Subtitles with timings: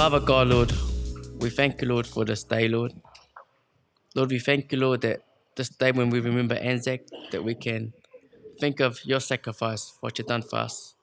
[0.00, 0.72] Father God, Lord,
[1.40, 2.94] we thank you, Lord, for this day, Lord.
[4.14, 5.20] Lord, we thank you, Lord, that
[5.56, 7.00] this day when we remember Anzac,
[7.32, 7.92] that we can
[8.58, 10.94] think of your sacrifice, what you've done for us.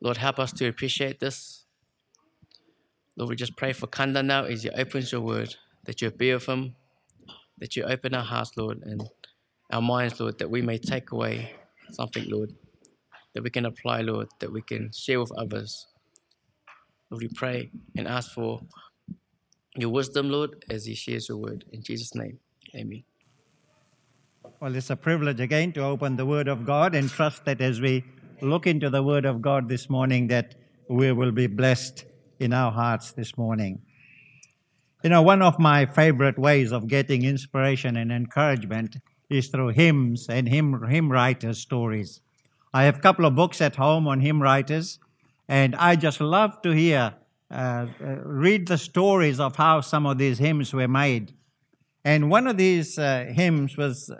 [0.00, 1.64] Lord, help us to appreciate this.
[3.16, 6.32] Lord, we just pray for Kanda now as he opens your word, that you be
[6.32, 6.76] with him,
[7.58, 9.02] that you open our hearts, Lord, and
[9.72, 11.56] our minds, Lord, that we may take away
[11.90, 12.52] something, Lord,
[13.34, 15.88] that we can apply, Lord, that we can share with others.
[17.12, 18.62] We pray and ask for
[19.76, 21.64] your wisdom, Lord, as he shares your word.
[21.70, 22.38] In Jesus' name,
[22.74, 23.04] amen.
[24.60, 27.80] Well, it's a privilege again to open the Word of God and trust that as
[27.80, 28.02] we
[28.40, 30.54] look into the Word of God this morning, that
[30.88, 32.06] we will be blessed
[32.40, 33.82] in our hearts this morning.
[35.04, 38.96] You know, one of my favorite ways of getting inspiration and encouragement
[39.28, 42.20] is through hymns and hymn, hymn writers' stories.
[42.72, 44.98] I have a couple of books at home on hymn writers,
[45.48, 47.14] and I just love to hear,
[47.50, 47.86] uh, uh,
[48.24, 51.34] read the stories of how some of these hymns were made.
[52.04, 54.10] And one of these uh, hymns was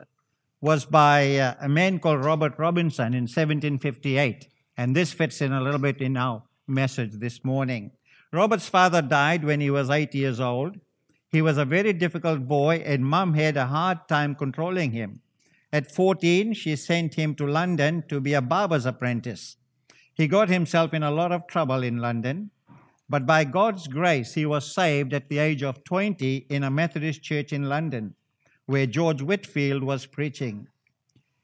[0.61, 4.47] was by uh, a man called Robert Robinson in 1758.
[4.77, 7.91] And this fits in a little bit in our message this morning.
[8.33, 10.79] Robert's father died when he was eight years old.
[11.31, 15.21] He was a very difficult boy, and mom had a hard time controlling him.
[15.73, 19.57] At 14, she sent him to London to be a barber's apprentice.
[20.15, 22.51] He got himself in a lot of trouble in London,
[23.09, 27.23] but by God's grace, he was saved at the age of 20 in a Methodist
[27.23, 28.15] church in London
[28.67, 30.69] where George Whitefield was preaching.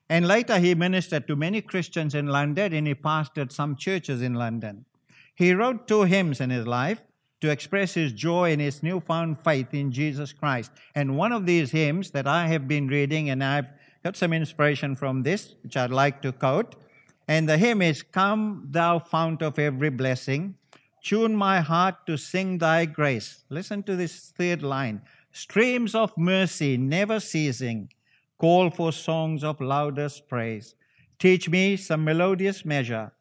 [0.09, 4.35] And later he ministered to many Christians in London and he pastored some churches in
[4.35, 4.85] London.
[5.35, 7.03] He wrote two hymns in his life
[7.41, 10.73] to express his joy in his newfound faith in Jesus Christ.
[10.95, 13.69] And one of these hymns that I have been reading, and I've
[14.03, 16.75] got some inspiration from this, which I'd like to quote.
[17.29, 20.55] And the hymn is Come, thou fount of every blessing,
[21.05, 23.45] tune my heart to sing thy grace.
[23.51, 27.93] Listen to this third line streams of mercy never ceasing,
[28.39, 30.75] call for songs of loudest praise.
[31.19, 33.13] Teach me some melodious measure,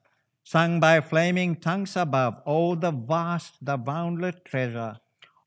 [0.43, 4.97] sung by flaming tongues above, oh, the vast, the boundless treasure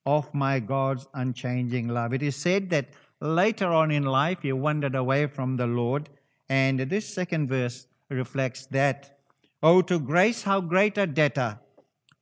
[0.04, 2.12] of my God's unchanging love.
[2.12, 2.90] It is said that
[3.20, 6.08] later on in life he wandered away from the Lord,
[6.48, 9.18] and this second verse reflects that.
[9.62, 11.58] Oh, to grace, how great a debtor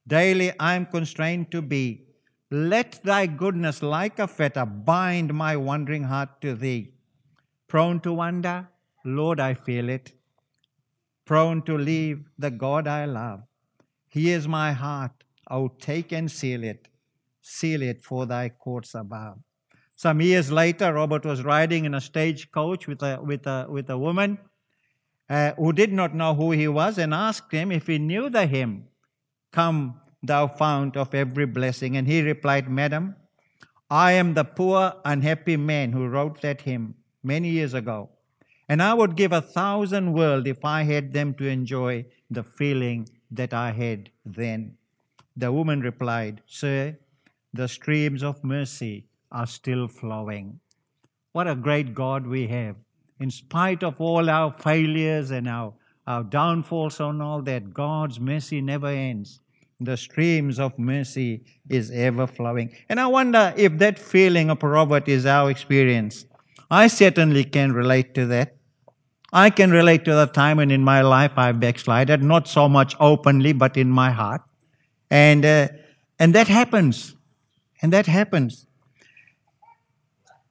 [0.06, 2.08] daily I'm constrained to be
[2.50, 6.94] let thy goodness like a fetter bind my wandering heart to thee.
[7.66, 8.68] Prone to wander,
[9.04, 10.12] Lord, I feel it.
[11.26, 13.42] Prone to leave the God I love.
[14.08, 15.12] Here's my heart,
[15.50, 16.88] oh, take and seal it.
[17.42, 19.38] Seal it for thy courts above.
[19.94, 23.98] Some years later, Robert was riding in a stagecoach with a, with a, with a
[23.98, 24.38] woman
[25.28, 28.46] uh, who did not know who he was and asked him if he knew the
[28.46, 28.88] hymn,
[29.52, 31.96] Come, thou fount of every blessing?
[31.96, 33.16] And he replied, Madam,
[33.90, 38.10] I am the poor, unhappy man who wrote that hymn many years ago.
[38.68, 43.08] And I would give a thousand worlds if I had them to enjoy the feeling
[43.30, 44.76] that I had then.
[45.36, 46.98] The woman replied, Sir,
[47.54, 50.60] the streams of mercy are still flowing.
[51.32, 52.76] What a great God we have.
[53.20, 55.74] In spite of all our failures and our,
[56.06, 59.40] our downfalls and all that, God's mercy never ends
[59.80, 62.74] the streams of mercy is ever flowing.
[62.88, 66.26] And I wonder if that feeling of Robert is our experience.
[66.70, 68.56] I certainly can relate to that.
[69.32, 72.96] I can relate to the time when in my life I've backslided, not so much
[72.98, 74.42] openly, but in my heart.
[75.10, 75.68] And, uh,
[76.18, 77.14] and that happens.
[77.80, 78.66] And that happens.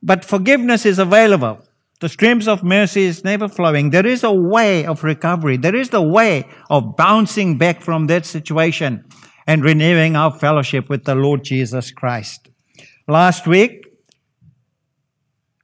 [0.01, 1.66] But forgiveness is available.
[2.00, 3.90] The streams of mercy is never flowing.
[3.90, 5.58] There is a way of recovery.
[5.58, 9.03] There is the way of bouncing back from that situation
[9.47, 12.50] and renewing our fellowship with the Lord Jesus Christ.
[13.08, 13.88] Last week,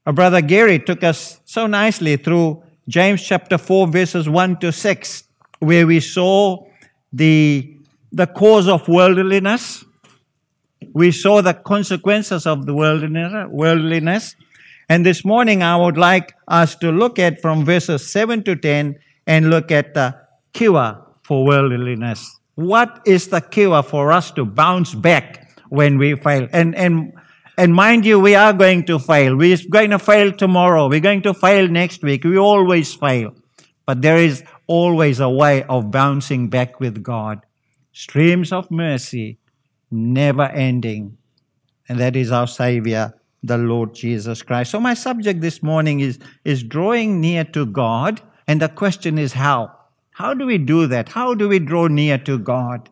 [0.08, 5.24] our brother Gary took us so nicely through James chapter 4, verses 1 to 6,
[5.60, 6.66] where we saw
[7.14, 7.78] the,
[8.12, 9.86] the cause of worldliness.
[10.94, 14.36] We saw the consequences of the worldliness, worldliness.
[14.90, 19.00] And this morning, I would like us to look at from verses 7 to 10
[19.26, 20.16] and look at the
[20.54, 22.40] cure for worldliness.
[22.56, 26.48] What is the cure for us to bounce back when we fail?
[26.52, 27.14] And, and,
[27.58, 29.36] and mind you, we are going to fail.
[29.36, 30.90] We're going to fail tomorrow.
[30.90, 32.24] We're going to fail next week.
[32.24, 33.36] We always fail.
[33.86, 37.46] But there is always a way of bouncing back with God.
[37.92, 39.40] Streams of mercy,
[39.92, 41.18] never ending.
[41.88, 44.72] And that is our Savior, the Lord Jesus Christ.
[44.72, 48.22] So my subject this morning is, is drawing near to God.
[48.48, 49.76] And the question is how?
[50.12, 51.10] How do we do that?
[51.10, 52.90] How do we draw near to God?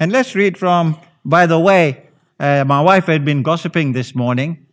[0.00, 2.08] And let's read from By the way,
[2.40, 4.66] uh, my wife had been gossiping this morning.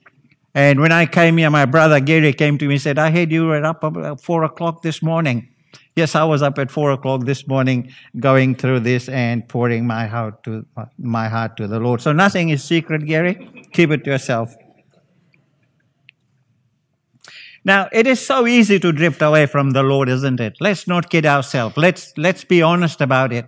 [0.56, 3.32] And when I came here, my brother Gary came to me and said, I heard
[3.32, 5.50] you were up at 4 o'clock this morning.
[5.96, 10.08] Yes, I was up at 4 o'clock this morning going through this and pouring my
[10.08, 10.66] heart to,
[10.98, 12.02] my heart to the Lord.
[12.02, 13.68] So nothing is secret, Gary.
[13.74, 14.56] Keep it to yourself.
[17.70, 20.58] Now, it is so easy to drift away from the Lord, isn't it?
[20.60, 21.78] Let's not kid ourselves.
[21.78, 23.48] Let's, let's be honest about it.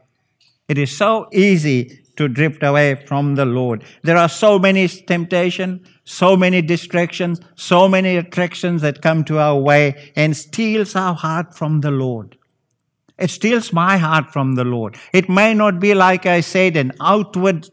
[0.68, 3.84] It is so easy to drift away from the Lord.
[4.04, 9.58] There are so many temptations, so many distractions, so many attractions that come to our
[9.58, 12.38] way and steals our heart from the Lord.
[13.18, 14.98] It steals my heart from the Lord.
[15.14, 17.72] It may not be, like I said, an outward,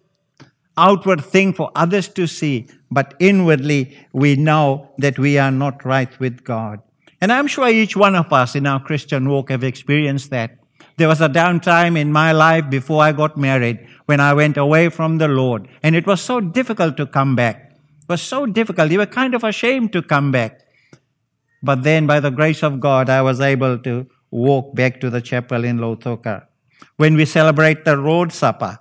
[0.79, 6.19] outward thing for others to see, but inwardly we know that we are not right
[6.21, 6.81] with God.
[7.21, 10.59] And I'm sure each one of us in our Christian walk have experienced that.
[10.97, 14.89] There was a downtime in my life before I got married when I went away
[14.89, 15.69] from the Lord.
[15.83, 17.73] And it was so difficult to come back.
[18.03, 18.91] It was so difficult.
[18.91, 20.61] You were kind of ashamed to come back.
[21.63, 25.21] But then, by the grace of God, I was able to walk back to the
[25.21, 26.47] chapel in Lautoka.
[26.97, 28.79] When we celebrate the Lord's Supper,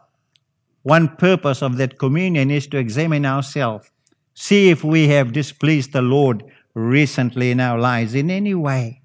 [0.83, 3.91] one purpose of that communion is to examine ourselves,
[4.39, 6.43] see if we have displeased the Lord
[6.75, 9.01] recently in our lives in any way.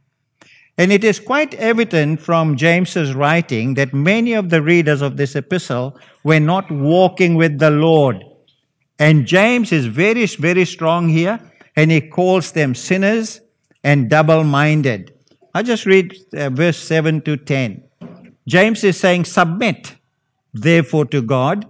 [0.77, 5.35] And it is quite evident from James's writing that many of the readers of this
[5.35, 8.23] epistle were not walking with the Lord.
[8.99, 11.41] And James is very, very strong here,
[11.77, 13.41] and he calls them sinners
[13.83, 15.15] and double minded.
[15.55, 17.83] I just read uh, verse 7 to 10.
[18.47, 19.97] James is saying, Submit
[20.53, 21.67] therefore to God,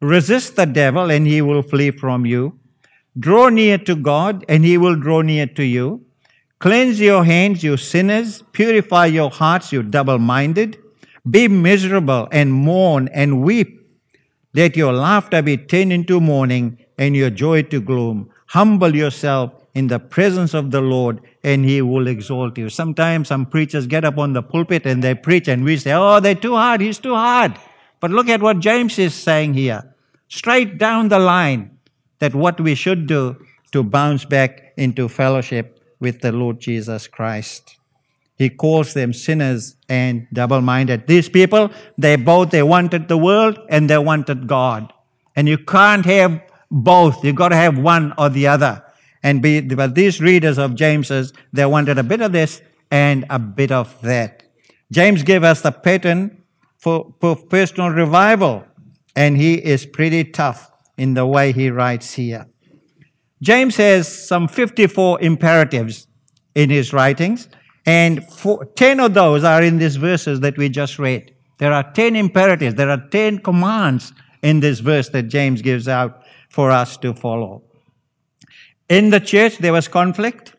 [0.00, 2.58] resist the devil, and he will flee from you.
[3.18, 6.04] Draw near to God, and he will draw near to you.
[6.58, 8.42] Cleanse your hands, you sinners.
[8.52, 10.78] Purify your hearts, you double minded.
[11.28, 13.80] Be miserable and mourn and weep.
[14.54, 18.30] Let your laughter be turned into mourning and your joy to gloom.
[18.46, 22.68] Humble yourself in the presence of the Lord and he will exalt you.
[22.68, 26.20] Sometimes some preachers get up on the pulpit and they preach and we say, oh,
[26.20, 27.58] they're too hard, he's too hard.
[28.00, 29.94] But look at what James is saying here.
[30.28, 31.73] Straight down the line
[32.18, 33.36] that what we should do
[33.72, 37.76] to bounce back into fellowship with the Lord Jesus Christ.
[38.36, 41.06] He calls them sinners and double-minded.
[41.06, 44.92] These people, they both, they wanted the world and they wanted God.
[45.36, 46.40] And you can't have
[46.70, 47.24] both.
[47.24, 48.82] You've got to have one or the other.
[49.22, 53.38] And be, but these readers of James's, they wanted a bit of this and a
[53.38, 54.42] bit of that.
[54.92, 56.42] James gave us the pattern
[56.76, 58.64] for, for personal revival.
[59.16, 62.46] And he is pretty tough in the way he writes here.
[63.42, 66.06] James has some 54 imperatives
[66.54, 67.48] in his writings,
[67.84, 71.34] and four, 10 of those are in these verses that we just read.
[71.58, 74.12] There are 10 imperatives, there are 10 commands
[74.42, 77.62] in this verse that James gives out for us to follow.
[78.88, 80.54] In the church, there was conflict,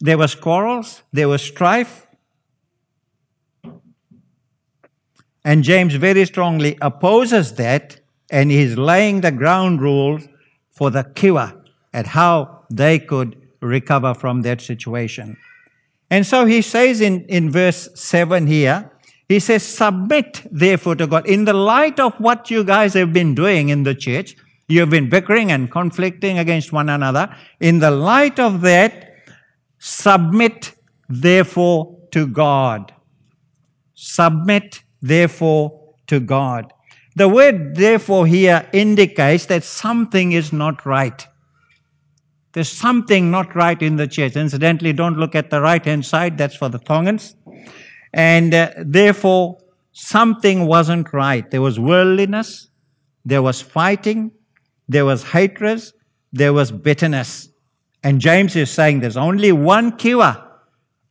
[0.00, 2.06] there was quarrels, there was strife.
[5.44, 7.99] And James very strongly opposes that,
[8.30, 10.28] and he's laying the ground rules
[10.70, 11.52] for the cure
[11.92, 15.36] at how they could recover from that situation.
[16.10, 18.90] And so he says in, in verse 7 here,
[19.28, 21.26] he says, Submit therefore to God.
[21.26, 24.90] In the light of what you guys have been doing in the church, you have
[24.90, 27.34] been bickering and conflicting against one another.
[27.60, 29.14] In the light of that,
[29.78, 30.74] submit
[31.08, 32.92] therefore to God.
[33.94, 36.72] Submit therefore to God.
[37.16, 41.26] The word therefore here indicates that something is not right.
[42.52, 44.36] There's something not right in the church.
[44.36, 47.36] Incidentally, don't look at the right hand side, that's for the Tongans.
[48.12, 49.58] And uh, therefore,
[49.92, 51.48] something wasn't right.
[51.50, 52.68] There was worldliness,
[53.24, 54.32] there was fighting,
[54.88, 55.82] there was hatred,
[56.32, 57.48] there was bitterness.
[58.02, 60.36] And James is saying there's only one cure,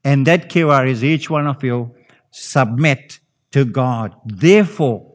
[0.03, 1.96] and that cure is each one of you
[2.32, 3.20] submit
[3.51, 4.15] to God.
[4.25, 5.09] Therefore,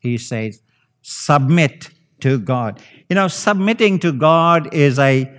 [0.00, 0.62] he says,
[1.02, 1.90] submit
[2.20, 2.80] to God.
[3.08, 5.30] You know, submitting to God is a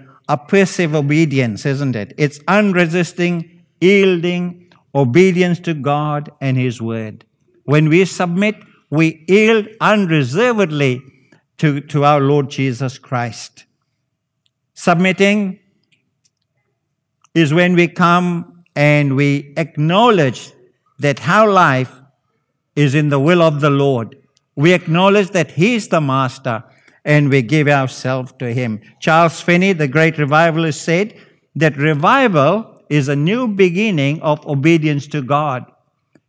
[0.48, 2.14] passive obedience, isn't it?
[2.18, 7.26] It's unresisting, yielding obedience to God and His Word.
[7.66, 8.56] When we submit,
[8.90, 11.02] we yield unreservedly
[11.58, 13.66] to, to our Lord Jesus Christ.
[14.74, 15.60] Submitting
[17.34, 20.52] is when we come and we acknowledge
[21.00, 22.02] that our life
[22.76, 24.18] is in the will of the Lord.
[24.62, 26.64] We acknowledge that He is the Master
[27.04, 28.80] and we give ourselves to Him.
[29.00, 31.16] Charles Finney, the great revivalist, said
[31.56, 35.66] that revival is a new beginning of obedience to God.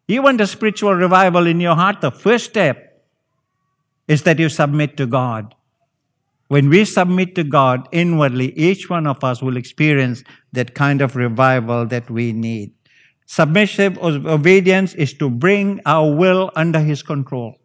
[0.08, 2.00] You want a spiritual revival in your heart?
[2.00, 3.04] The first step
[4.08, 5.54] is that you submit to God.
[6.48, 11.16] When we submit to God inwardly, each one of us will experience that kind of
[11.16, 12.72] revival that we need.
[13.26, 17.58] Submissive obedience is to bring our will under His control.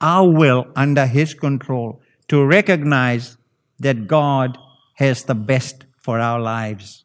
[0.00, 2.00] Our will under His control.
[2.28, 3.36] To recognize
[3.80, 4.56] that God
[4.94, 7.04] has the best for our lives.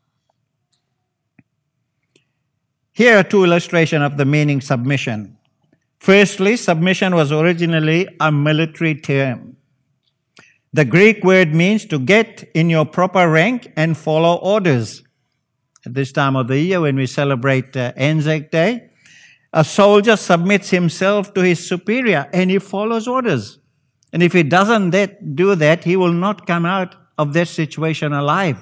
[2.92, 5.38] Here are two illustrations of the meaning submission.
[6.00, 9.58] Firstly, submission was originally a military term.
[10.72, 15.04] The Greek word means to get in your proper rank and follow orders.
[15.86, 18.90] At this time of the year, when we celebrate uh, Anzac Day,
[19.55, 23.57] a soldier submits himself to his superior and he follows orders.
[24.12, 28.12] And if he doesn't that, do that, he will not come out of that situation
[28.12, 28.62] alive.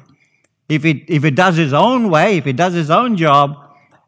[0.69, 3.55] If he, if he does his own way, if he does his own job,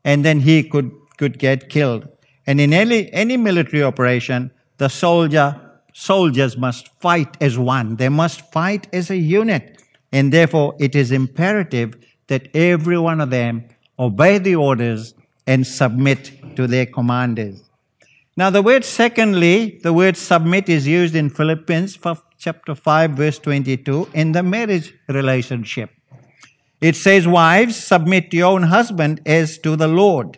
[0.03, 2.07] and then he could, could get killed.
[2.45, 5.59] And in any, any military operation, the soldier,
[5.93, 7.95] soldiers must fight as one.
[7.95, 9.81] They must fight as a unit.
[10.11, 11.95] And therefore, it is imperative
[12.27, 13.65] that every one of them
[13.97, 15.15] obey the orders
[15.47, 17.63] and submit to their commanders.
[18.37, 21.97] Now, the word secondly, the word submit is used in Philippians
[22.37, 25.89] chapter 5, verse 22, in the marriage relationship.
[26.81, 30.37] It says, Wives, submit to your own husband as to the Lord.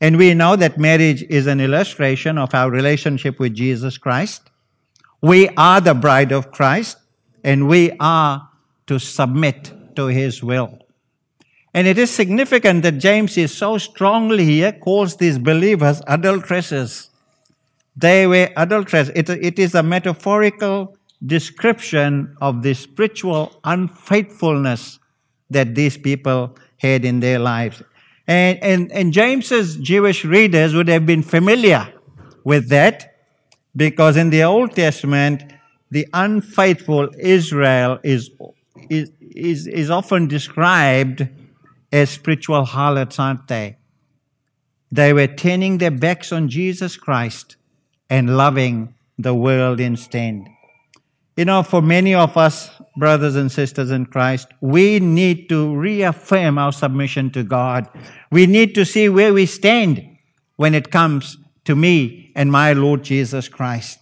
[0.00, 4.50] And we know that marriage is an illustration of our relationship with Jesus Christ.
[5.20, 6.98] We are the bride of Christ,
[7.44, 8.48] and we are
[8.86, 10.78] to submit to his will.
[11.76, 17.10] And it is significant that James is so strongly here calls these believers adulteresses.
[17.94, 19.10] They were adulteress.
[19.14, 24.98] It, it is a metaphorical description of the spiritual unfaithfulness
[25.50, 27.82] that these people had in their lives.
[28.26, 31.92] And, and, and James's Jewish readers would have been familiar
[32.42, 33.18] with that
[33.76, 35.44] because in the Old Testament,
[35.90, 38.30] the unfaithful Israel is,
[38.88, 41.28] is, is, is often described
[41.92, 43.76] as spiritual harlots, aren't they?
[44.90, 47.56] They were turning their backs on Jesus Christ
[48.08, 50.46] and loving the world instead.
[51.36, 56.56] You know, for many of us, brothers and sisters in Christ, we need to reaffirm
[56.56, 57.88] our submission to God.
[58.30, 60.02] We need to see where we stand
[60.56, 63.98] when it comes to me and my Lord Jesus Christ.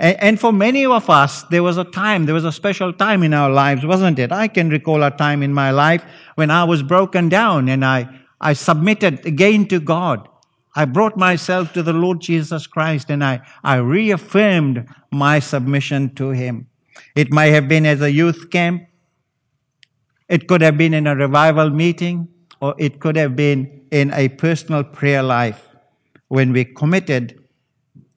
[0.00, 3.34] And for many of us, there was a time, there was a special time in
[3.34, 4.32] our lives, wasn't it?
[4.32, 6.02] I can recall a time in my life
[6.36, 8.08] when I was broken down and I,
[8.40, 10.26] I submitted again to God.
[10.74, 16.30] I brought myself to the Lord Jesus Christ and I, I reaffirmed my submission to
[16.30, 16.68] Him.
[17.14, 18.86] It might have been as a youth camp,
[20.30, 22.28] it could have been in a revival meeting,
[22.62, 25.68] or it could have been in a personal prayer life
[26.28, 27.38] when we committed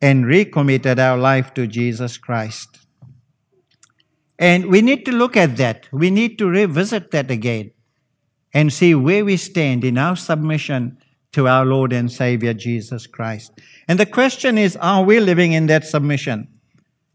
[0.03, 2.79] and recommitted our life to Jesus Christ.
[4.37, 5.87] And we need to look at that.
[5.93, 7.71] We need to revisit that again
[8.53, 10.97] and see where we stand in our submission
[11.31, 13.53] to our Lord and Savior Jesus Christ.
[13.87, 16.49] And the question is, are we living in that submission?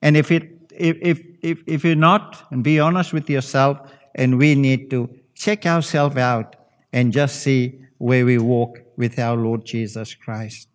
[0.00, 3.80] And if it if, if, if, if you're not, and be honest with yourself,
[4.14, 6.56] and we need to check ourselves out
[6.94, 10.68] and just see where we walk with our Lord Jesus Christ.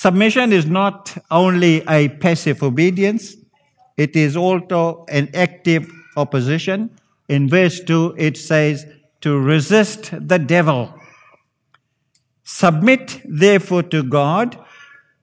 [0.00, 3.36] Submission is not only a passive obedience,
[3.98, 6.88] it is also an active opposition.
[7.28, 8.86] In verse 2, it says,
[9.20, 10.94] to resist the devil.
[12.44, 14.58] Submit therefore to God,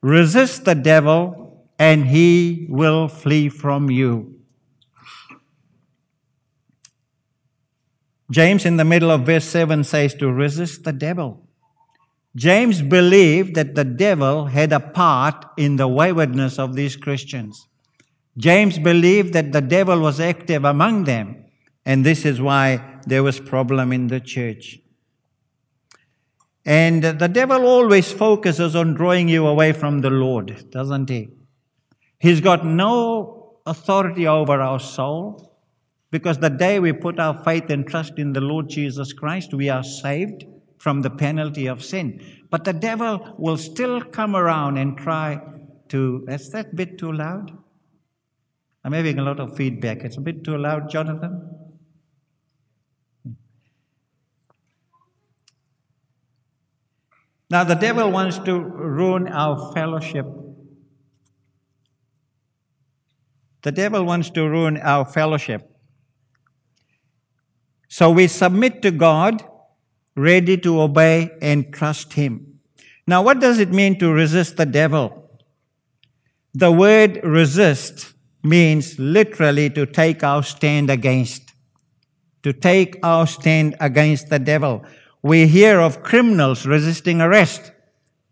[0.04, 4.40] resist the devil, and he will flee from you.
[8.30, 11.47] James, in the middle of verse 7, says to resist the devil.
[12.38, 17.68] James believed that the devil had a part in the waywardness of these Christians.
[18.38, 21.46] James believed that the devil was active among them,
[21.84, 24.78] and this is why there was problem in the church.
[26.64, 31.30] And the devil always focuses on drawing you away from the Lord, doesn't he?
[32.20, 35.58] He's got no authority over our soul
[36.12, 39.70] because the day we put our faith and trust in the Lord Jesus Christ, we
[39.70, 40.46] are saved
[40.78, 42.22] from the penalty of sin.
[42.50, 45.42] But the devil will still come around and try
[45.90, 46.26] to.
[46.28, 47.52] Is that bit too loud?
[48.84, 50.04] I'm having a lot of feedback.
[50.04, 51.58] It's a bit too loud, Jonathan.
[57.50, 60.26] Now, the devil wants to ruin our fellowship.
[63.64, 65.70] The devil wants to ruin our fellowship.
[67.88, 69.44] So we submit to God,
[70.18, 72.60] ready to obey and trust Him.
[73.06, 75.30] Now, what does it mean to resist the devil?
[76.54, 81.54] The word resist means literally to take our stand against.
[82.44, 84.84] To take our stand against the devil.
[85.22, 87.72] We hear of criminals resisting arrest.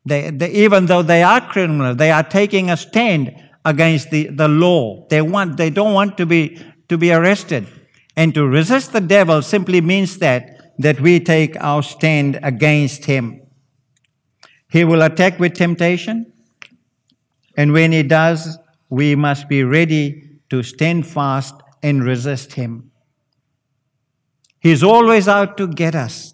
[0.06, 4.48] They, they, even though they are criminals, they are taking a stand against the, the
[4.48, 5.06] law.
[5.10, 7.68] They want, they don't want to be, to be arrested.
[8.16, 13.42] And to resist the devil simply means that, that we take our stand against him.
[14.70, 16.34] He will attack with temptation.
[17.58, 18.58] And when he does,
[18.90, 22.92] we must be ready to stand fast and resist him.
[24.60, 26.34] He's always out to get us.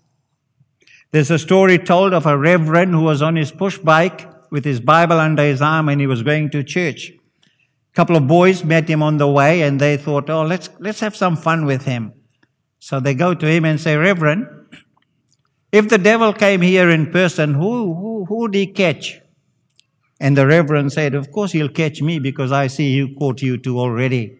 [1.11, 4.79] There's a story told of a reverend who was on his push bike with his
[4.79, 7.11] Bible under his arm and he was going to church.
[7.11, 11.01] A couple of boys met him on the way and they thought, oh, let's, let's
[11.01, 12.13] have some fun with him.
[12.81, 14.47] So they go to him and say, Reverend,
[15.71, 19.21] if the devil came here in person, who, who, who would he catch?
[20.19, 23.57] And the Reverend said, Of course he'll catch me because I see he caught you
[23.57, 24.35] two already.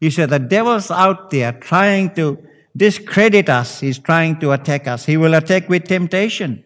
[0.00, 2.38] He said, The devil's out there trying to
[2.74, 3.80] discredit us.
[3.80, 5.04] He's trying to attack us.
[5.04, 6.64] He will attack with temptation.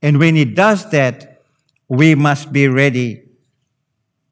[0.00, 1.42] And when he does that,
[1.88, 3.24] we must be ready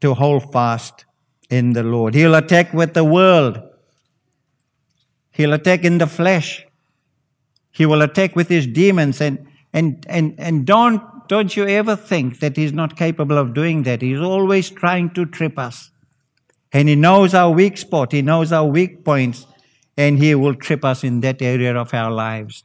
[0.00, 1.04] to hold fast
[1.50, 2.14] in the Lord.
[2.14, 3.60] He'll attack with the world.
[5.34, 6.64] He'll attack in the flesh.
[7.72, 12.38] He will attack with his demons and and and and don't don't you ever think
[12.40, 14.00] that he's not capable of doing that.
[14.02, 15.90] He's always trying to trip us.
[16.72, 19.46] And he knows our weak spot, he knows our weak points,
[19.96, 22.64] and he will trip us in that area of our lives.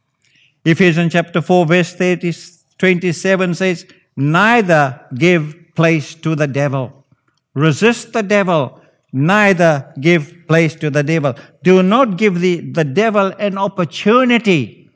[0.66, 2.34] Ephesians chapter 4, verse 30,
[2.78, 3.86] 27 says,
[4.16, 7.06] Neither give place to the devil.
[7.54, 8.78] Resist the devil,
[9.12, 11.36] neither give place to the devil.
[11.63, 14.89] Do not give the, the devil an opportunity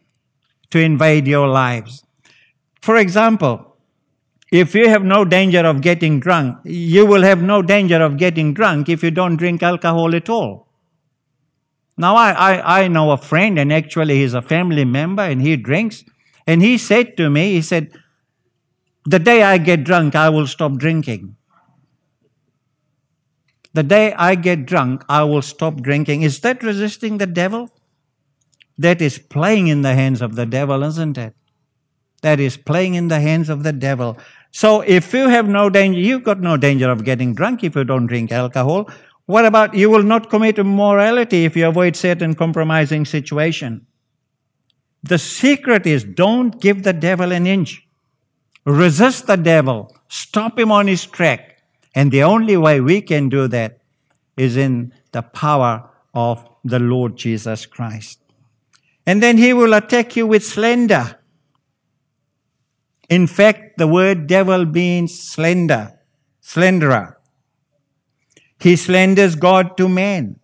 [0.69, 2.03] to invade your lives.
[2.81, 3.77] For example,
[4.51, 8.53] if you have no danger of getting drunk, you will have no danger of getting
[8.53, 10.67] drunk if you don't drink alcohol at all.
[11.97, 15.55] Now, I, I, I know a friend, and actually he's a family member, and he
[15.57, 16.03] drinks.
[16.45, 17.91] And he said to me, he said,
[19.05, 21.35] The day I get drunk, I will stop drinking.
[23.73, 26.21] The day I get drunk, I will stop drinking.
[26.21, 27.69] Is that resisting the devil?
[28.77, 31.33] That is playing in the hands of the devil, isn't it?
[32.21, 34.17] That is playing in the hands of the devil.
[34.51, 37.83] So if you have no danger, you've got no danger of getting drunk if you
[37.83, 38.89] don't drink alcohol.
[39.25, 43.87] What about you will not commit immorality if you avoid certain compromising situation?
[45.01, 47.85] The secret is don't give the devil an inch.
[48.65, 49.95] Resist the devil.
[50.07, 51.52] Stop him on his track.
[51.95, 53.79] And the only way we can do that
[54.35, 58.19] is in the power of the Lord Jesus Christ.
[59.05, 61.19] And then he will attack you with slender.
[63.09, 65.99] In fact, the word devil means slender,
[66.41, 67.15] slenderer.
[68.59, 70.39] He slanders God to man.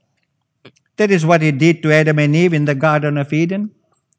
[0.98, 3.72] That is what he did to Adam and Eve in the Garden of Eden.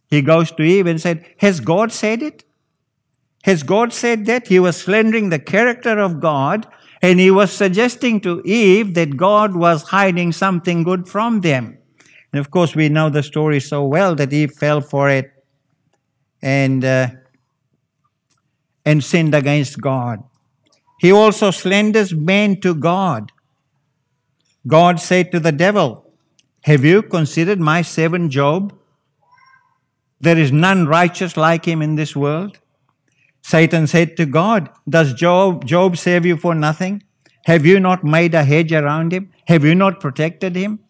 [0.08, 2.44] He goes to Eve and said, Has God said it?
[3.44, 4.48] Has God said that?
[4.48, 6.66] He was slandering the character of God
[7.02, 11.78] and he was suggesting to Eve that God was hiding something good from them.
[12.32, 15.32] And of course, we know the story so well that Eve fell for it
[16.42, 17.08] and, uh,
[18.84, 20.22] and sinned against God.
[21.00, 23.32] He also slanders man to God.
[24.66, 26.12] God said to the devil,
[26.64, 28.76] Have you considered my servant Job?
[30.20, 32.58] There is none righteous like him in this world.
[33.42, 37.02] Satan said to God, Does Job, Job serve you for nothing?
[37.46, 39.30] Have you not made a hedge around him?
[39.46, 40.80] Have you not protected him?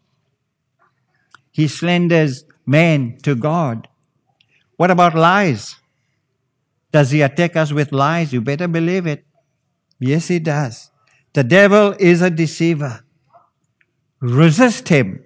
[1.53, 3.89] He slanders man to God.
[4.77, 5.77] What about lies?
[6.93, 8.33] Does he attack us with lies?
[8.33, 9.25] You better believe it.
[9.99, 10.91] Yes, he does.
[11.35, 13.05] The devil is a deceiver.
[14.21, 15.25] Resist him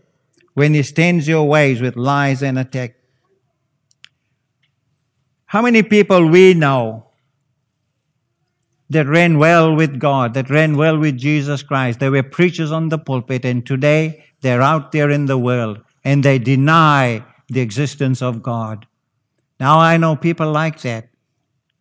[0.53, 2.97] when he stands your ways with lies and attack.
[5.47, 7.07] How many people we know
[8.95, 12.01] that ran well with God, that ran well with Jesus Christ.
[12.01, 16.23] They were preachers on the pulpit, and today they're out there in the world and
[16.23, 18.87] they deny the existence of God.
[19.59, 21.09] Now I know people like that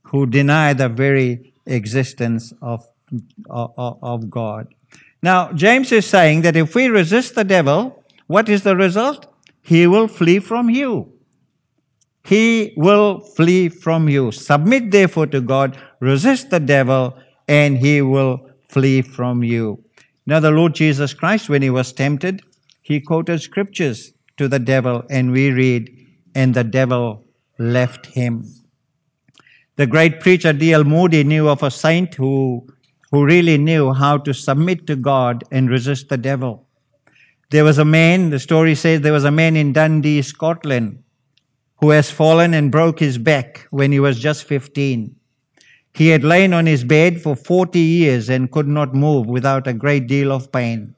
[0.04, 2.88] who deny the very existence of,
[3.50, 4.74] of, of God.
[5.22, 9.28] Now, James is saying that if we resist the devil, what is the result?
[9.62, 11.12] He will flee from you
[12.24, 14.32] he will flee from you.
[14.32, 19.84] Submit therefore to God, resist the devil, and he will flee from you.
[20.26, 22.42] Now, the Lord Jesus Christ, when he was tempted,
[22.82, 25.92] he quoted scriptures to the devil, and we read,
[26.34, 27.24] and the devil
[27.60, 28.46] left him.
[29.76, 30.84] The great preacher D.L.
[30.84, 32.66] Moody knew of a saint who,
[33.12, 36.68] who really knew how to submit to God and resist the devil.
[37.50, 41.03] There was a man, the story says, there was a man in Dundee, Scotland,
[41.78, 45.16] who has fallen and broke his back when he was just 15.
[45.94, 49.74] He had lain on his bed for 40 years and could not move without a
[49.74, 50.96] great deal of pain.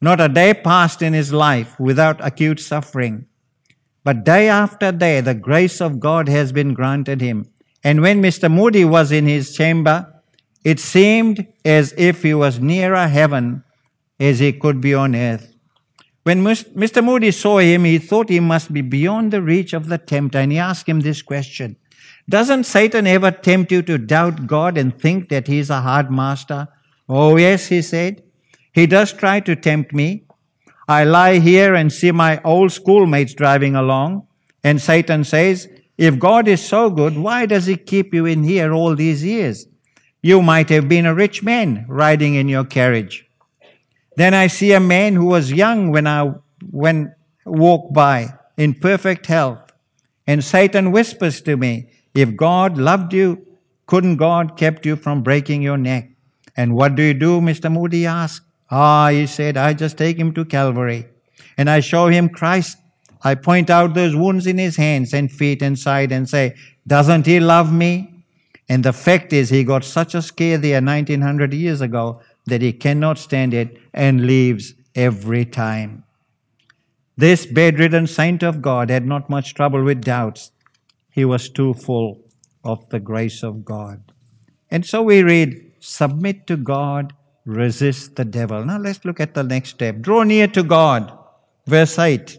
[0.00, 3.26] Not a day passed in his life without acute suffering.
[4.04, 7.50] But day after day, the grace of God has been granted him.
[7.82, 8.52] And when Mr.
[8.52, 10.12] Moody was in his chamber,
[10.62, 13.64] it seemed as if he was nearer heaven
[14.20, 15.55] as he could be on earth.
[16.26, 17.04] When Mr.
[17.04, 20.50] Moody saw him, he thought he must be beyond the reach of the tempter, and
[20.50, 21.76] he asked him this question
[22.28, 26.10] Doesn't Satan ever tempt you to doubt God and think that he is a hard
[26.10, 26.66] master?
[27.08, 28.24] Oh, yes, he said.
[28.72, 30.24] He does try to tempt me.
[30.88, 34.26] I lie here and see my old schoolmates driving along,
[34.64, 38.72] and Satan says, If God is so good, why does he keep you in here
[38.72, 39.68] all these years?
[40.22, 43.25] You might have been a rich man riding in your carriage.
[44.16, 46.32] Then I see a man who was young when I
[46.70, 49.72] when walked by in perfect health.
[50.26, 53.46] And Satan whispers to me, if God loved you,
[53.86, 56.10] couldn't God kept you from breaking your neck?
[56.56, 57.40] And what do you do?
[57.40, 57.70] Mr.
[57.70, 58.42] Moody asked.
[58.70, 61.06] Ah, he said, I just take him to Calvary
[61.56, 62.78] and I show him Christ.
[63.22, 66.54] I point out those wounds in his hands and feet and side and say,
[66.86, 68.24] Doesn't he love me?
[68.68, 72.72] And the fact is, he got such a scare there 1900 years ago that he
[72.72, 76.04] cannot stand it and leaves every time.
[77.16, 80.50] This bedridden saint of God had not much trouble with doubts.
[81.10, 82.20] He was too full
[82.62, 84.12] of the grace of God.
[84.70, 87.12] And so we read, Submit to God
[87.46, 88.64] resist the devil.
[88.64, 90.00] Now let's look at the next step.
[90.00, 91.16] Draw near to God.
[91.66, 92.38] Verse 8.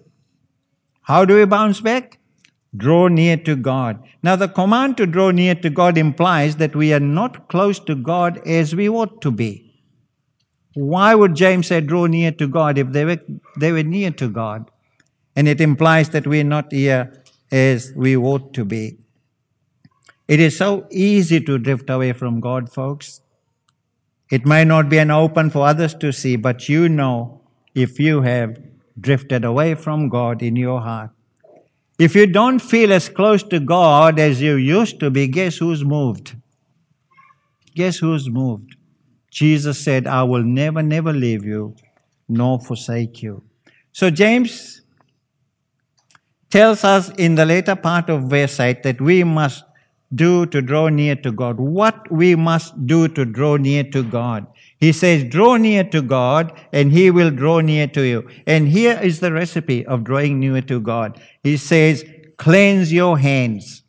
[1.03, 2.19] How do we bounce back?
[2.75, 4.03] Draw near to God.
[4.21, 7.95] Now, the command to draw near to God implies that we are not close to
[7.95, 9.66] God as we ought to be.
[10.77, 13.19] Why would James say draw near to God if they were,
[13.57, 14.69] they were near to God?
[15.35, 18.99] And it implies that we are not here as we ought to be.
[20.27, 23.21] It is so easy to drift away from God, folks.
[24.29, 27.41] It may not be an open for others to see, but you know
[27.73, 28.59] if you have
[28.99, 31.09] drifted away from God in your heart.
[31.97, 35.83] If you don't feel as close to God as you used to be, guess who's
[35.83, 36.35] moved?
[37.73, 38.76] Guess who's moved?
[39.31, 41.75] Jesus said, I will never, never leave you
[42.27, 43.43] nor forsake you.
[43.91, 44.81] So James
[46.49, 49.63] tells us in the later part of verse 8 that we must
[50.15, 54.47] do to draw near to God, what we must do to draw near to God.
[54.79, 58.27] He says, draw near to God and he will draw near to you.
[58.45, 61.19] And here is the recipe of drawing near to God.
[61.43, 62.05] He says,
[62.37, 63.83] cleanse your hands.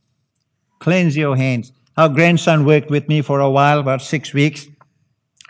[0.80, 1.72] Cleanse your hands.
[1.96, 4.66] Our grandson worked with me for a while, about six weeks.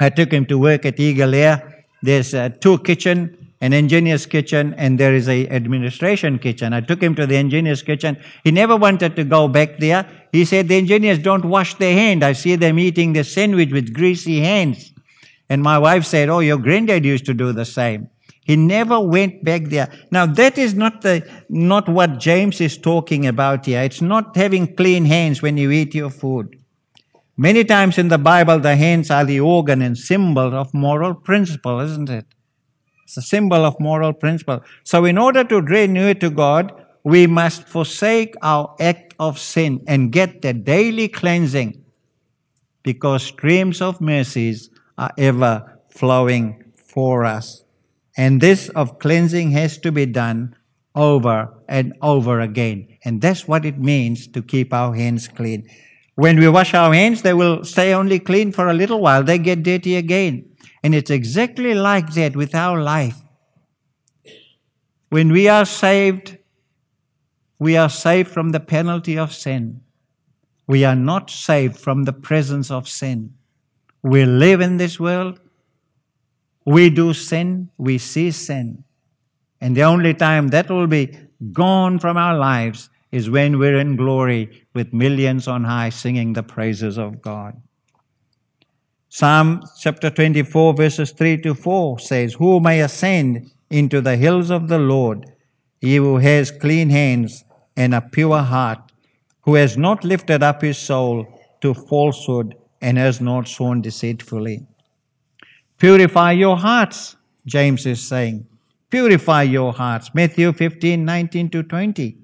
[0.01, 1.85] I took him to work at Eagle Air.
[2.03, 6.73] There's a two kitchen an engineer's kitchen and there is a administration kitchen.
[6.73, 8.17] I took him to the engineer's kitchen.
[8.45, 10.09] He never wanted to go back there.
[10.31, 12.25] He said the engineers don't wash their hand.
[12.25, 14.93] I see them eating the sandwich with greasy hands.
[15.49, 18.11] And my wife said, oh, your granddad used to do the same.
[18.45, 19.91] He never went back there.
[20.11, 23.83] Now that is not the, not what James is talking about here.
[23.83, 26.57] It's not having clean hands when you eat your food.
[27.41, 31.79] Many times in the Bible, the hands are the organ and symbol of moral principle,
[31.79, 32.27] isn't it?
[33.05, 34.65] It's a symbol of moral principle.
[34.83, 36.73] So, in order to draw near to God,
[37.05, 41.85] we must forsake our act of sin and get the daily cleansing
[42.83, 47.63] because streams of mercies are ever flowing for us.
[48.17, 50.57] And this of cleansing has to be done
[50.97, 52.99] over and over again.
[53.05, 55.69] And that's what it means to keep our hands clean.
[56.19, 59.23] When we wash our hands, they will stay only clean for a little while.
[59.23, 60.51] They get dirty again.
[60.83, 63.15] And it's exactly like that with our life.
[65.11, 66.37] When we are saved,
[67.61, 69.83] we are saved from the penalty of sin.
[70.67, 73.35] We are not saved from the presence of sin.
[74.03, 75.39] We live in this world.
[76.67, 77.71] We do sin.
[77.79, 78.83] We see sin.
[79.61, 81.17] And the only time that will be
[81.53, 86.43] gone from our lives is when we're in glory with millions on high singing the
[86.43, 87.61] praises of God.
[89.09, 94.69] Psalm chapter 24, verses 3 to 4 says, Who may ascend into the hills of
[94.69, 95.25] the Lord?
[95.81, 97.45] He who has clean hands
[97.77, 98.93] and a pure heart,
[99.43, 101.27] who has not lifted up his soul
[101.63, 104.67] to falsehood and has not sworn deceitfully.
[105.79, 107.17] Purify your hearts,
[107.47, 108.47] James is saying.
[108.91, 110.11] Purify your hearts.
[110.15, 112.17] Matthew 15, 19 to 20.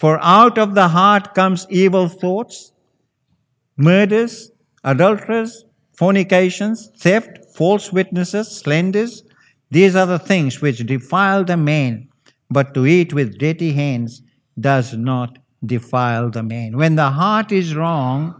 [0.00, 2.72] For out of the heart comes evil thoughts,
[3.76, 4.50] murders,
[4.82, 9.22] adulterers, fornications, theft, false witnesses, slanders.
[9.70, 12.08] These are the things which defile the man,
[12.48, 14.22] but to eat with dirty hands
[14.58, 15.36] does not
[15.66, 16.78] defile the man.
[16.78, 18.34] When the heart is wrong,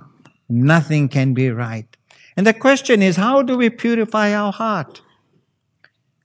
[0.48, 1.94] nothing can be right.
[2.38, 5.02] And the question is how do we purify our heart?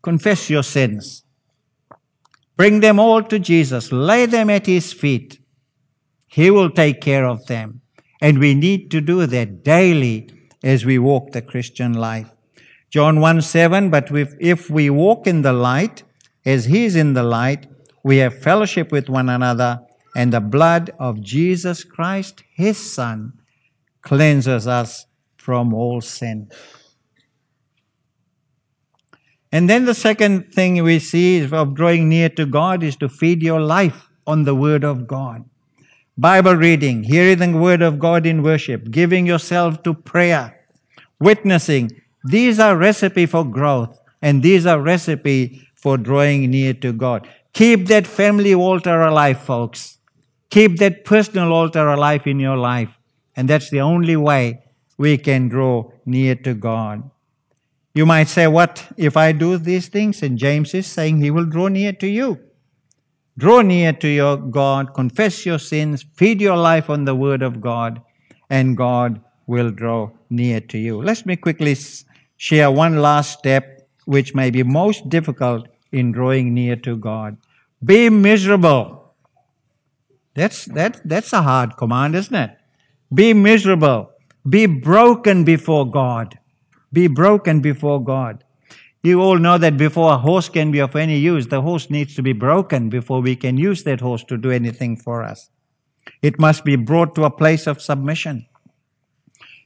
[0.02, 1.25] Confess your sins.
[2.58, 3.92] Bring them all to Jesus.
[3.92, 5.40] Lay them at His feet.
[6.28, 7.82] He will take care of them.
[8.22, 10.30] And we need to do that daily
[10.64, 12.32] as we walk the Christian life.
[12.90, 16.04] John 1 7, but if we walk in the light,
[16.46, 17.68] as He is in the light,
[18.04, 19.82] we have fellowship with one another,
[20.16, 23.34] and the blood of Jesus Christ, His Son,
[24.02, 26.50] cleanses us from all sin.
[29.56, 33.42] And then the second thing we see of drawing near to God is to feed
[33.42, 35.46] your life on the Word of God.
[36.18, 40.60] Bible reading, hearing the Word of God in worship, giving yourself to prayer,
[41.22, 41.90] witnessing.
[42.26, 47.26] These are recipe for growth and these are recipe for drawing near to God.
[47.54, 50.00] Keep that family altar alive, folks.
[50.50, 53.00] Keep that personal altar alive in your life.
[53.38, 54.66] And that's the only way
[54.98, 57.10] we can draw near to God.
[57.96, 60.22] You might say, What if I do these things?
[60.22, 62.40] And James is saying he will draw near to you.
[63.38, 67.62] Draw near to your God, confess your sins, feed your life on the Word of
[67.62, 68.02] God,
[68.50, 71.02] and God will draw near to you.
[71.02, 71.78] Let me quickly
[72.36, 77.38] share one last step, which may be most difficult in drawing near to God.
[77.84, 79.14] Be miserable.
[80.34, 82.58] That's, that, that's a hard command, isn't it?
[83.14, 84.12] Be miserable.
[84.48, 86.38] Be broken before God.
[86.96, 88.46] Be broken before God.
[89.04, 92.16] You all know that before a horse can be of any use, the horse needs
[92.16, 95.50] to be broken before we can use that horse to do anything for us.
[96.22, 98.46] It must be brought to a place of submission.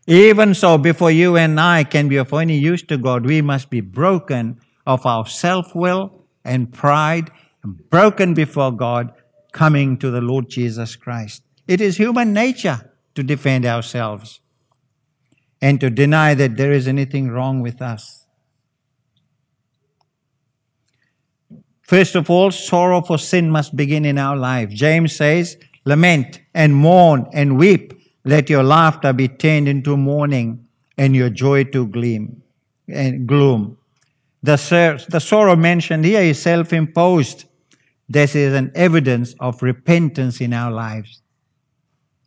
[0.08, 3.70] Even so, before you and I can be of any use to God, we must
[3.70, 7.30] be broken of our self will and pride,
[7.92, 9.14] broken before God,
[9.52, 11.44] coming to the Lord Jesus Christ.
[11.68, 14.42] It is human nature to defend ourselves
[15.62, 18.26] and to deny that there is anything wrong with us.
[21.82, 24.70] First of all, sorrow for sin must begin in our life.
[24.70, 28.00] James says, Lament and mourn and weep.
[28.24, 30.68] Let your laughter be turned into mourning
[30.98, 32.44] and your joy to gleam
[32.88, 33.78] and gloom.
[34.44, 37.46] The, the sorrow mentioned here is self imposed.
[38.08, 41.22] This is an evidence of repentance in our lives,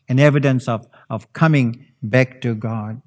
[0.09, 3.01] an evidence of, of coming back to God.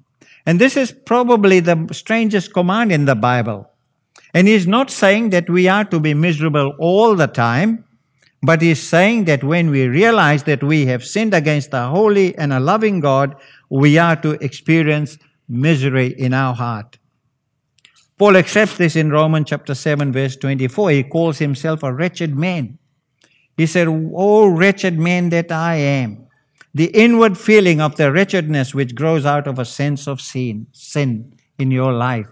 [0.46, 3.68] And this is probably the strangest command in the Bible.
[4.32, 7.84] And he's not saying that we are to be miserable all the time,
[8.42, 12.52] but he's saying that when we realize that we have sinned against a holy and
[12.52, 13.34] a loving God,
[13.68, 16.98] we are to experience misery in our heart.
[18.18, 20.90] Paul accepts this in Romans chapter 7, verse 24.
[20.90, 22.78] He calls himself a wretched man.
[23.56, 26.25] He said, Oh, wretched man that I am
[26.76, 31.34] the inward feeling of the wretchedness which grows out of a sense of sin, sin
[31.58, 32.28] in your life.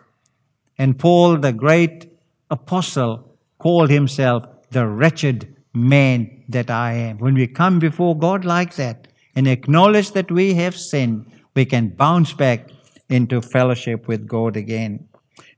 [0.76, 2.12] And Paul, the great
[2.50, 7.16] apostle, called himself the wretched man that I am.
[7.16, 11.24] When we come before God like that and acknowledge that we have sinned,
[11.56, 12.68] we can bounce back
[13.08, 15.08] into fellowship with God again.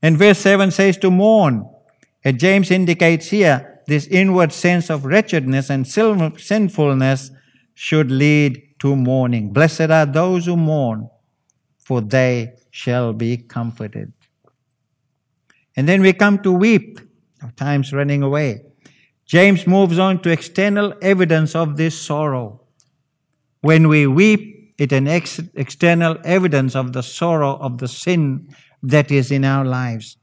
[0.01, 1.69] And verse 7 says to mourn.
[2.23, 7.31] And James indicates here this inward sense of wretchedness and sinfulness
[7.73, 9.51] should lead to mourning.
[9.51, 11.09] Blessed are those who mourn,
[11.77, 14.13] for they shall be comforted.
[15.75, 16.99] And then we come to weep.
[17.41, 18.61] Our time's running away.
[19.25, 22.61] James moves on to external evidence of this sorrow.
[23.61, 29.11] When we weep, it's an ex- external evidence of the sorrow of the sin that
[29.11, 30.17] is in our lives.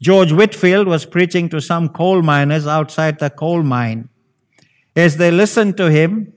[0.00, 4.08] George Whitefield was preaching to some coal miners outside the coal mine.
[4.96, 6.32] As they listened to him,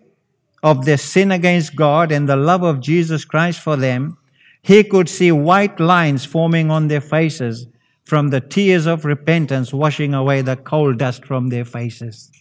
[0.66, 4.18] of their sin against God and the love of Jesus Christ for them,
[4.64, 7.68] he could see white lines forming on their faces
[8.04, 12.32] from the tears of repentance washing away the coal dust from their faces.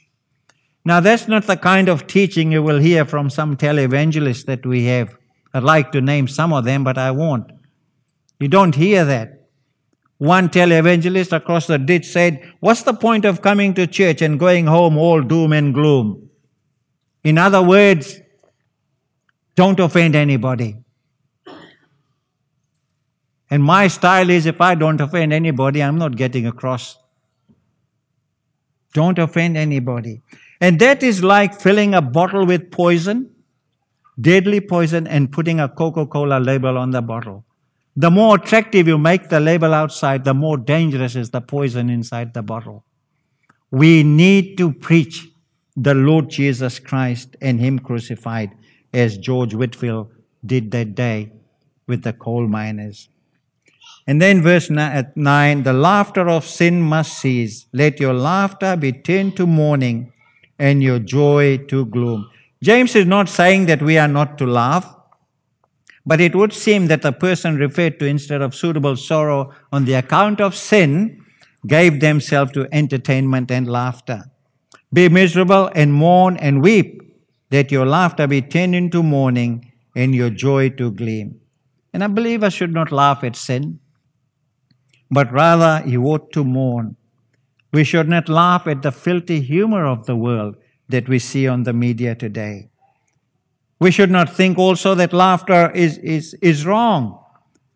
[0.87, 4.87] Now, that's not the kind of teaching you will hear from some televangelists that we
[4.87, 5.15] have.
[5.53, 7.53] I'd like to name some of them, but I won't.
[8.41, 9.49] You don't hear that.
[10.17, 14.67] One televangelist across the ditch said, What's the point of coming to church and going
[14.67, 16.24] home all doom and gloom?
[17.25, 18.21] In other words,
[19.57, 20.77] don't offend anybody.
[23.51, 26.97] And my style is if I don't offend anybody, I'm not getting across.
[28.93, 30.23] Don't offend anybody.
[30.61, 33.35] And that is like filling a bottle with poison
[34.21, 37.45] deadly poison and putting a Coca Cola label on the bottle.
[37.97, 42.35] The more attractive you make the label outside, the more dangerous is the poison inside
[42.35, 42.85] the bottle.
[43.71, 45.29] We need to preach
[45.77, 48.53] the Lord Jesus Christ and Him crucified,
[48.93, 50.13] as George Whitefield
[50.45, 51.33] did that day
[51.87, 53.09] with the coal miners.
[54.07, 57.67] And then verse 9 the laughter of sin must cease.
[57.73, 60.13] Let your laughter be turned to mourning
[60.59, 62.31] and your joy to gloom.
[62.63, 64.95] James is not saying that we are not to laugh,
[66.07, 69.95] but it would seem that the person referred to instead of suitable sorrow on the
[69.95, 71.25] account of sin
[71.67, 74.25] gave themselves to entertainment and laughter.
[74.95, 77.03] Be miserable and mourn and weep,
[77.51, 81.41] that your laughter be turned into mourning and your joy to gleam.
[81.93, 83.81] And a believer should not laugh at sin,
[85.11, 86.97] but rather he ought to mourn.
[87.73, 90.55] We should not laugh at the filthy humor of the world
[90.89, 92.71] that we see on the media today.
[93.81, 97.19] We should not think also that laughter is, is, is wrong.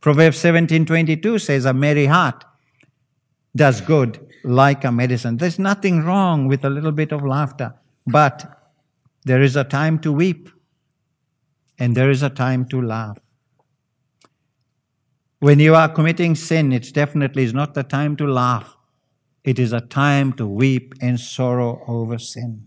[0.00, 2.44] Proverbs 17:22 says, "A merry heart
[3.56, 7.74] does good like a medicine." There's nothing wrong with a little bit of laughter,
[8.06, 8.58] but
[9.24, 10.50] there is a time to weep
[11.78, 13.18] and there is a time to laugh.
[15.40, 18.76] When you are committing sin, it definitely is not the time to laugh.
[19.44, 22.66] It is a time to weep and sorrow over sin.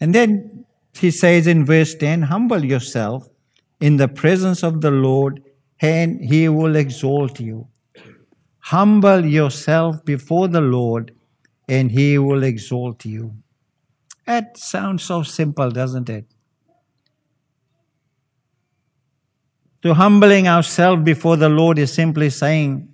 [0.00, 3.28] And then he says in verse 10 Humble yourself
[3.80, 5.42] in the presence of the Lord,
[5.80, 7.68] and he will exalt you.
[8.68, 11.12] Humble yourself before the Lord,
[11.68, 13.34] and he will exalt you.
[14.26, 16.24] That sounds so simple, doesn't it?
[19.82, 22.88] To humbling ourselves before the Lord is simply saying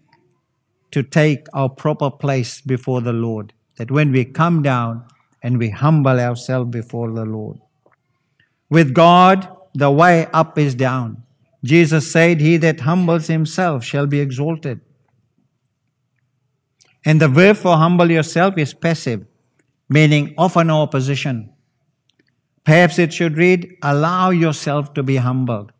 [0.90, 3.52] to take our proper place before the Lord.
[3.76, 5.04] That when we come down
[5.40, 7.60] and we humble ourselves before the Lord.
[8.68, 11.22] With God, the way up is down.
[11.62, 14.80] Jesus said, He that humbles himself shall be exalted.
[17.04, 19.26] And the verb for humble yourself is passive,
[19.88, 21.52] meaning offer no opposition.
[22.64, 25.72] Perhaps it should read, Allow yourself to be humbled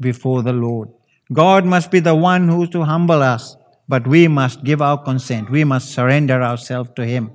[0.00, 0.90] before the Lord.
[1.32, 3.56] God must be the one who is to humble us,
[3.88, 5.50] but we must give our consent.
[5.50, 7.32] We must surrender ourselves to Him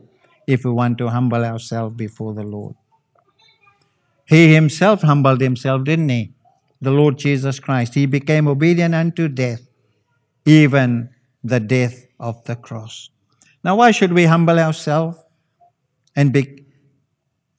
[0.47, 2.75] if we want to humble ourselves before the Lord.
[4.25, 6.33] He Himself humbled Himself, didn't He?
[6.81, 7.93] The Lord Jesus Christ.
[7.93, 9.61] He became obedient unto death,
[10.45, 11.09] even
[11.43, 13.09] the death of the cross.
[13.63, 15.17] Now, why should we humble ourselves
[16.15, 16.65] and be,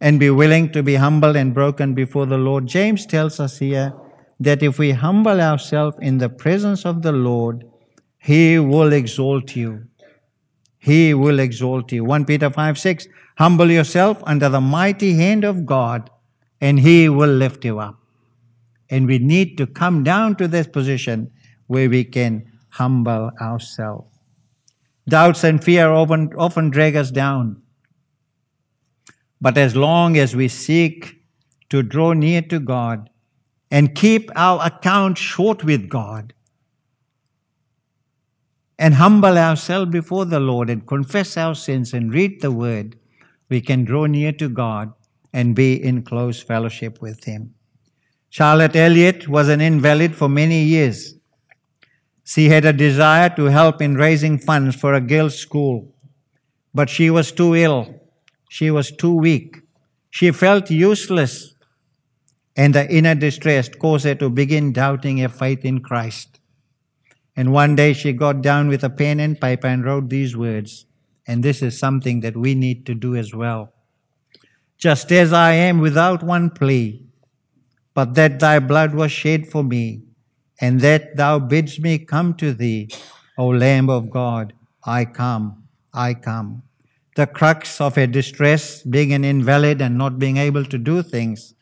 [0.01, 2.67] and be willing to be humble and broken before the Lord?
[2.67, 3.93] James tells us here
[4.41, 7.65] that if we humble ourselves in the presence of the Lord,
[8.19, 9.87] He will exalt you.
[10.79, 12.05] He will exalt you.
[12.05, 16.11] 1 Peter 5 6 Humble yourself under the mighty hand of God,
[16.61, 17.99] and He will lift you up.
[18.91, 21.33] And we need to come down to this position
[21.67, 22.45] where we can
[22.75, 24.11] humble ourselves.
[25.09, 27.63] Doubts and fear often, often drag us down.
[29.41, 31.21] But as long as we seek
[31.71, 33.11] to draw near to God,
[33.71, 36.33] and keep our account short with God
[38.79, 42.97] and humble ourselves before the Lord and confess our sins and read the Word,
[43.49, 44.93] we can draw near to God
[45.33, 47.55] and be in close fellowship with Him.
[48.31, 51.15] Charlotte Elliott was an invalid for many years.
[52.25, 55.95] She had a desire to help in raising funds for a girls' school,
[56.73, 58.01] but she was too ill.
[58.49, 59.59] She was too weak.
[60.11, 61.55] She felt useless
[62.57, 66.41] and the inner distress caused her to begin doubting her faith in Christ.
[67.37, 70.87] And one day she got down with a pen and paper and wrote these words.
[71.27, 73.73] And this is something that we need to do as well.
[74.79, 77.03] Just as I am without one plea,
[77.93, 80.03] but that thy blood was shed for me,
[80.61, 82.89] and that thou bidst me come to thee,
[83.37, 84.53] O Lamb of God,
[84.85, 86.63] I come, I come.
[87.17, 91.55] The crux of her distress, being an invalid and not being able to do things,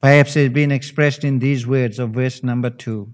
[0.00, 3.12] Perhaps it's been expressed in these words of verse number two.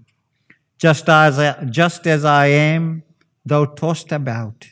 [0.77, 3.03] Just as, I, just as I am,
[3.45, 4.67] though tossed about,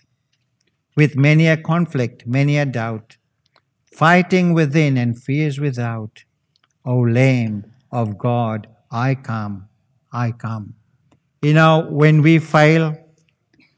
[0.96, 3.18] with many a conflict, many a doubt,
[3.92, 6.24] fighting within and fears without,
[6.86, 9.68] O Lamb of God, I come,
[10.16, 10.76] I come.
[11.41, 12.97] You know, when we fail,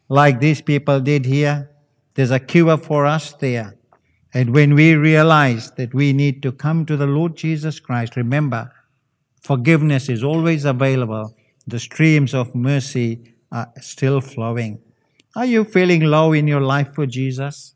[0.07, 1.71] like these people did here,
[2.13, 3.75] there's a cure for us there.
[4.33, 8.71] And when we realize that we need to come to the Lord Jesus Christ, remember,
[9.41, 11.35] forgiveness is always available.
[11.65, 14.79] The streams of mercy are still flowing.
[15.35, 17.73] Are you feeling low in your life for Jesus?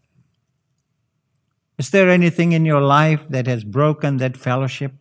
[1.78, 4.94] Is there anything in your life that has broken that fellowship?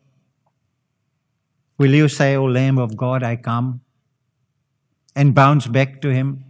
[1.80, 3.80] Will you say, O Lamb of God, I come?
[5.16, 6.44] And bounce back to Him?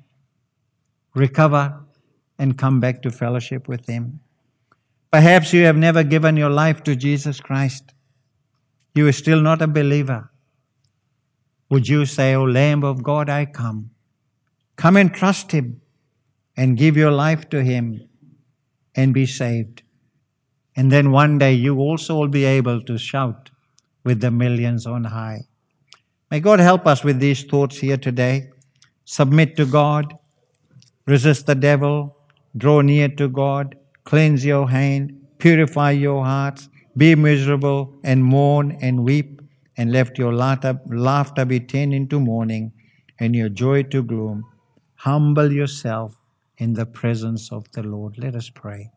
[1.14, 1.85] Recover
[2.37, 4.18] and come back to fellowship with Him?
[5.12, 7.95] Perhaps you have never given your life to Jesus Christ.
[8.93, 10.33] You are still not a believer.
[11.70, 13.91] Would you say, O Lamb of God, I come?
[14.74, 15.81] Come and trust Him
[16.57, 18.09] and give your life to Him
[18.97, 19.85] and be saved.
[20.74, 23.49] And then one day you also will be able to shout
[24.11, 25.42] with the millions on high.
[26.32, 28.50] May God help us with these thoughts here today.
[29.04, 30.14] Submit to God,
[31.06, 32.16] resist the devil,
[32.56, 39.04] draw near to God, cleanse your hand, purify your hearts, be miserable and mourn and
[39.04, 39.40] weep,
[39.76, 42.72] and let your laughter be turned into mourning
[43.20, 44.44] and your joy to gloom.
[44.96, 46.18] Humble yourself
[46.58, 48.18] in the presence of the Lord.
[48.18, 48.90] Let us pray.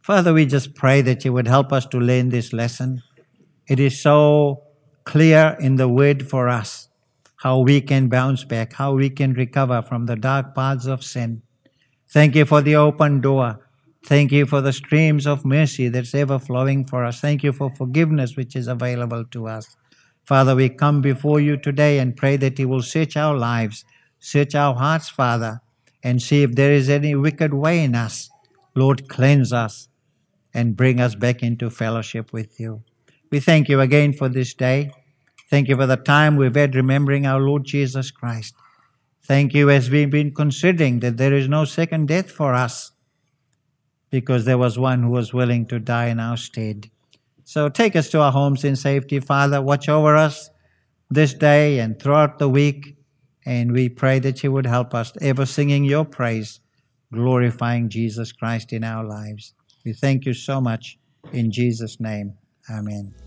[0.00, 3.02] Father, we just pray that you would help us to learn this lesson.
[3.68, 4.62] It is so
[5.04, 6.88] clear in the word for us
[7.36, 11.42] how we can bounce back, how we can recover from the dark paths of sin.
[12.08, 13.68] Thank you for the open door.
[14.04, 17.20] Thank you for the streams of mercy that's ever flowing for us.
[17.20, 19.76] Thank you for forgiveness which is available to us.
[20.24, 23.84] Father, we come before you today and pray that you will search our lives,
[24.20, 25.60] search our hearts, Father,
[26.04, 28.30] and see if there is any wicked way in us.
[28.76, 29.88] Lord, cleanse us
[30.54, 32.82] and bring us back into fellowship with you.
[33.30, 34.92] We thank you again for this day.
[35.50, 38.54] Thank you for the time we've had remembering our Lord Jesus Christ.
[39.24, 42.92] Thank you as we've been considering that there is no second death for us
[44.10, 46.90] because there was one who was willing to die in our stead.
[47.44, 49.60] So take us to our homes in safety, Father.
[49.60, 50.50] Watch over us
[51.10, 52.96] this day and throughout the week.
[53.44, 56.60] And we pray that you would help us ever singing your praise,
[57.12, 59.54] glorifying Jesus Christ in our lives.
[59.84, 60.98] We thank you so much.
[61.32, 62.34] In Jesus' name,
[62.70, 63.25] amen.